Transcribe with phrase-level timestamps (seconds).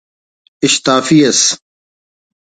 [0.65, 1.41] اِشتافی ئس